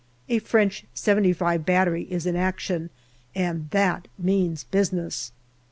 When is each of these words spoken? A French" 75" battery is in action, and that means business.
A 0.29 0.39
French" 0.39 0.85
75" 0.95 1.63
battery 1.67 2.05
is 2.09 2.25
in 2.25 2.35
action, 2.35 2.89
and 3.35 3.69
that 3.69 4.07
means 4.17 4.63
business. 4.63 5.31